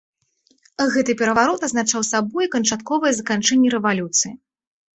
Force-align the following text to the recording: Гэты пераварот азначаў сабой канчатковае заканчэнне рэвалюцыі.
Гэты 0.95 1.15
пераварот 1.19 1.67
азначаў 1.67 2.01
сабой 2.11 2.51
канчатковае 2.57 3.13
заканчэнне 3.21 3.69
рэвалюцыі. 3.77 4.33